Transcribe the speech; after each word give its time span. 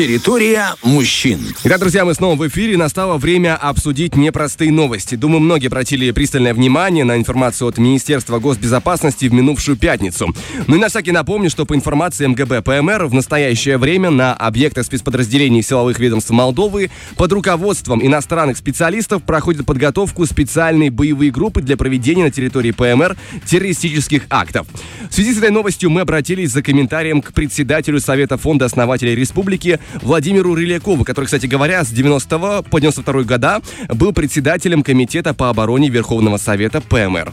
Территория 0.00 0.76
мужчин. 0.82 1.40
Итак, 1.62 1.78
друзья, 1.78 2.06
мы 2.06 2.14
снова 2.14 2.34
в 2.34 2.48
эфире. 2.48 2.78
Настало 2.78 3.18
время 3.18 3.54
обсудить 3.54 4.16
непростые 4.16 4.72
новости. 4.72 5.14
Думаю, 5.14 5.40
многие 5.40 5.66
обратили 5.66 6.10
пристальное 6.10 6.54
внимание 6.54 7.04
на 7.04 7.18
информацию 7.18 7.68
от 7.68 7.76
Министерства 7.76 8.38
госбезопасности 8.38 9.26
в 9.26 9.34
минувшую 9.34 9.76
пятницу. 9.76 10.34
Ну 10.66 10.76
и 10.76 10.78
на 10.78 10.88
всякий 10.88 11.12
напомню, 11.12 11.50
что 11.50 11.66
по 11.66 11.74
информации 11.74 12.26
МГБ 12.26 12.62
ПМР 12.62 13.08
в 13.08 13.12
настоящее 13.12 13.76
время 13.76 14.08
на 14.08 14.32
объектах 14.32 14.86
спецподразделений 14.86 15.60
силовых 15.60 15.98
ведомств 15.98 16.30
Молдовы 16.30 16.90
под 17.16 17.32
руководством 17.34 18.02
иностранных 18.02 18.56
специалистов 18.56 19.22
проходит 19.22 19.66
подготовку 19.66 20.24
специальной 20.24 20.88
боевые 20.88 21.30
группы 21.30 21.60
для 21.60 21.76
проведения 21.76 22.24
на 22.24 22.30
территории 22.30 22.70
ПМР 22.70 23.18
террористических 23.44 24.22
актов. 24.30 24.66
В 25.10 25.14
связи 25.14 25.34
с 25.34 25.36
этой 25.36 25.50
новостью 25.50 25.90
мы 25.90 26.00
обратились 26.00 26.52
за 26.52 26.62
комментарием 26.62 27.20
к 27.20 27.34
председателю 27.34 28.00
Совета 28.00 28.38
фонда 28.38 28.64
основателей 28.64 29.14
республики 29.14 29.78
Владимиру 30.02 30.54
Рылякову, 30.54 31.04
который, 31.04 31.26
кстати 31.26 31.46
говоря, 31.46 31.84
с 31.84 31.90
90 31.90 32.62
по 32.70 32.80
92 32.80 33.22
года 33.22 33.60
был 33.88 34.12
председателем 34.12 34.82
Комитета 34.82 35.34
по 35.34 35.48
обороне 35.48 35.88
Верховного 35.88 36.36
Совета 36.36 36.80
ПМР. 36.80 37.32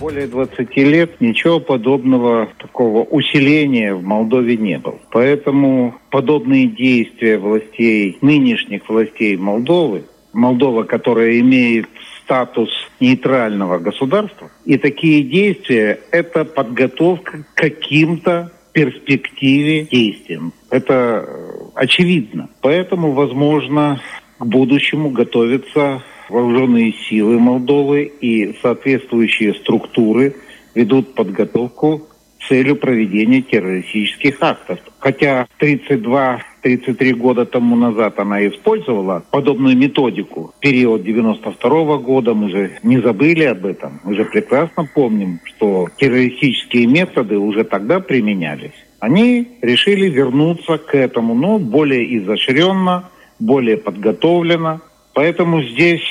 Более 0.00 0.26
20 0.26 0.76
лет 0.78 1.20
ничего 1.20 1.60
подобного, 1.60 2.48
такого 2.58 3.02
усиления 3.02 3.94
в 3.94 4.02
Молдове 4.02 4.56
не 4.56 4.78
было. 4.78 4.98
Поэтому 5.10 5.94
подобные 6.10 6.66
действия 6.66 7.36
властей, 7.36 8.16
нынешних 8.22 8.88
властей 8.88 9.36
Молдовы, 9.36 10.04
Молдова, 10.32 10.84
которая 10.84 11.40
имеет 11.40 11.86
статус 12.24 12.70
нейтрального 13.00 13.78
государства, 13.78 14.50
и 14.64 14.78
такие 14.78 15.22
действия– 15.22 16.00
это 16.12 16.44
подготовка 16.44 17.42
к 17.42 17.54
каким-то 17.54 18.52
перспективе 18.72 19.84
действиям. 19.84 20.52
Это 20.70 21.28
очевидно. 21.74 22.48
Поэтому, 22.60 23.12
возможно, 23.12 24.00
к 24.38 24.44
будущему 24.44 25.10
готовятся 25.10 26.02
вооруженные 26.28 26.92
силы 26.92 27.38
Молдовы 27.38 28.04
и 28.20 28.56
соответствующие 28.62 29.54
структуры 29.54 30.36
ведут 30.74 31.14
подготовку 31.14 32.02
с 32.40 32.48
целью 32.48 32.76
проведения 32.76 33.42
террористических 33.42 34.36
актов. 34.40 34.78
Хотя 34.98 35.46
32-33 35.60 37.12
года 37.14 37.44
тому 37.44 37.76
назад 37.76 38.18
она 38.18 38.46
использовала 38.46 39.24
подобную 39.30 39.76
методику. 39.76 40.54
Период 40.60 41.02
92 41.02 41.98
года 41.98 42.34
мы 42.34 42.50
же 42.50 42.78
не 42.82 42.98
забыли 43.00 43.44
об 43.44 43.66
этом. 43.66 44.00
Мы 44.04 44.14
же 44.14 44.24
прекрасно 44.24 44.88
помним, 44.94 45.40
что 45.44 45.88
террористические 45.96 46.86
методы 46.86 47.38
уже 47.38 47.64
тогда 47.64 48.00
применялись. 48.00 48.72
Они 49.00 49.48
решили 49.62 50.08
вернуться 50.08 50.78
к 50.78 50.94
этому, 50.94 51.34
но 51.34 51.58
более 51.58 52.18
изощренно, 52.18 53.08
более 53.38 53.78
подготовленно. 53.78 54.82
Поэтому 55.14 55.62
здесь 55.62 56.02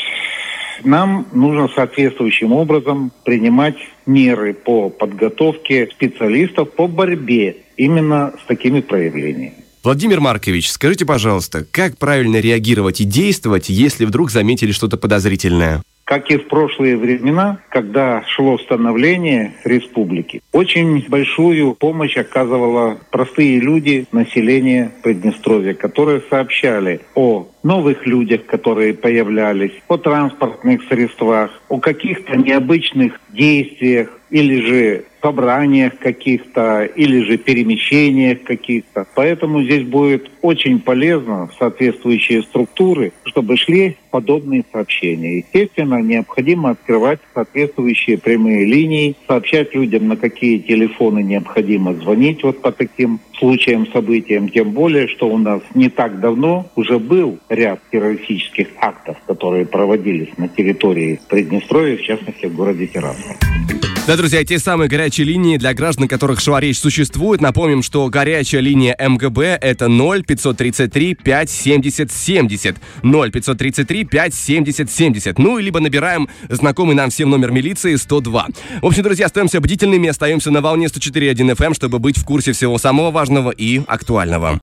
нам 0.83 1.27
нужно 1.31 1.67
соответствующим 1.69 2.51
образом 2.51 3.11
принимать 3.23 3.77
меры 4.05 4.53
по 4.53 4.89
подготовке 4.89 5.87
специалистов 5.91 6.71
по 6.71 6.87
борьбе 6.87 7.57
именно 7.77 8.33
с 8.43 8.47
такими 8.47 8.81
проявлениями. 8.81 9.53
Владимир 9.83 10.19
Маркович, 10.19 10.69
скажите, 10.71 11.05
пожалуйста, 11.05 11.65
как 11.71 11.97
правильно 11.97 12.37
реагировать 12.37 12.99
и 12.99 13.05
действовать, 13.05 13.69
если 13.69 14.05
вдруг 14.05 14.29
заметили 14.31 14.71
что-то 14.71 14.97
подозрительное? 14.97 15.81
Как 16.09 16.31
и 16.31 16.37
в 16.37 16.47
прошлые 16.47 16.97
времена, 16.97 17.59
когда 17.69 18.23
шло 18.23 18.57
становление 18.57 19.53
республики, 19.63 20.41
очень 20.51 21.05
большую 21.07 21.75
помощь 21.75 22.17
оказывала 22.17 22.97
простые 23.11 23.59
люди, 23.59 24.07
население 24.11 24.89
Приднестровья, 25.03 25.75
которые 25.75 26.23
сообщали 26.27 27.01
о 27.13 27.47
новых 27.61 28.07
людях, 28.07 28.47
которые 28.47 28.95
появлялись, 28.95 29.73
о 29.87 29.97
транспортных 29.97 30.81
средствах, 30.85 31.51
о 31.69 31.79
каких-то 31.79 32.35
необычных 32.37 33.19
действиях 33.29 34.18
или 34.29 34.61
же 34.61 35.05
собраниях 35.21 35.97
каких-то, 35.99 36.83
или 36.83 37.23
же 37.23 37.37
перемещениях 37.37 38.43
каких-то. 38.43 39.05
Поэтому 39.15 39.63
здесь 39.63 39.83
будет 39.83 40.29
очень 40.41 40.79
полезно 40.79 41.49
соответствующие 41.57 42.43
структуры, 42.43 43.11
чтобы 43.25 43.57
шли 43.57 43.97
подобные 44.11 44.63
сообщения. 44.71 45.39
Естественно, 45.39 46.01
необходимо 46.01 46.71
открывать 46.71 47.19
соответствующие 47.33 48.17
прямые 48.17 48.65
линии, 48.65 49.15
сообщать 49.27 49.75
людям, 49.75 50.07
на 50.07 50.15
какие 50.15 50.57
телефоны 50.57 51.21
необходимо 51.21 51.93
звонить 51.95 52.43
вот 52.43 52.61
по 52.61 52.71
таким 52.71 53.19
случаям, 53.37 53.87
событиям, 53.87 54.49
тем 54.49 54.71
более, 54.71 55.07
что 55.07 55.29
у 55.29 55.37
нас 55.37 55.61
не 55.73 55.89
так 55.89 56.19
давно 56.19 56.69
уже 56.75 56.99
был 56.99 57.39
ряд 57.49 57.79
террористических 57.91 58.67
актов, 58.79 59.17
которые 59.25 59.65
проводились 59.65 60.37
на 60.37 60.47
территории 60.47 61.19
Приднестровья, 61.29 61.97
в 61.97 62.01
частности 62.01 62.47
в 62.47 62.55
городе 62.55 62.87
Тирасполь. 62.87 63.78
Да, 64.09 64.17
друзья, 64.17 64.43
те 64.43 64.57
самые 64.57 64.89
горячие 64.89 65.27
линии 65.27 65.57
для 65.57 65.71
граждан, 65.75 66.07
которых 66.07 66.39
шла 66.39 66.59
речь, 66.59 66.79
существует. 66.79 67.41
Напомним, 67.41 67.83
что 67.83 68.09
горячая 68.09 68.59
линия 68.59 68.97
МГБ 68.99 69.59
это 69.61 69.87
0 69.87 70.23
533 70.23 71.13
5 71.13 71.47
70 71.47 72.11
70. 72.11 72.77
0 73.03 73.31
533 73.31 74.05
5 74.05 74.33
70 74.33 74.89
70. 74.89 75.37
Ну, 75.37 75.59
либо 75.59 75.79
набираем 75.79 76.27
знакомый 76.49 76.95
нам 76.95 77.11
всем 77.11 77.29
номер 77.29 77.51
милиции 77.51 77.97
102. 77.97 78.47
В 78.81 78.85
общем, 78.87 79.03
друзья, 79.03 79.27
остаемся 79.27 79.61
бдительными, 79.61 80.09
остаемся 80.09 80.49
на 80.49 80.61
волне 80.61 80.87
104.1 80.87 81.55
FM, 81.55 81.75
чтобы 81.75 81.99
быть 81.99 82.17
в 82.17 82.25
курсе 82.25 82.53
всего 82.53 82.79
самого 82.79 83.11
важного 83.11 83.51
и 83.51 83.83
актуального. 83.85 84.57